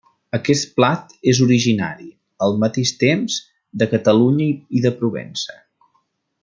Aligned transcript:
Aquest 0.35 0.69
plat 0.77 1.11
és 1.31 1.41
originari, 1.45 2.09
al 2.47 2.57
mateix 2.65 2.95
temps, 3.05 3.37
de 3.83 3.89
Catalunya 3.95 4.51
i 4.81 4.87
de 4.87 4.97
Provença. 5.03 5.63